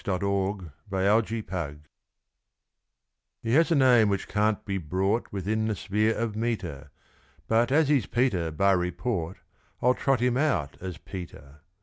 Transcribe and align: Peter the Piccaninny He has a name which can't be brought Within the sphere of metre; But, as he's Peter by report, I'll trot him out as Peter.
Peter 0.03 0.17
the 0.17 0.71
Piccaninny 0.89 1.79
He 3.43 3.53
has 3.53 3.71
a 3.71 3.75
name 3.75 4.09
which 4.09 4.27
can't 4.27 4.65
be 4.65 4.79
brought 4.79 5.31
Within 5.31 5.67
the 5.67 5.75
sphere 5.75 6.15
of 6.17 6.35
metre; 6.35 6.89
But, 7.47 7.71
as 7.71 7.87
he's 7.89 8.07
Peter 8.07 8.49
by 8.49 8.71
report, 8.71 9.37
I'll 9.79 9.93
trot 9.93 10.19
him 10.19 10.37
out 10.37 10.75
as 10.81 10.97
Peter. 10.97 11.61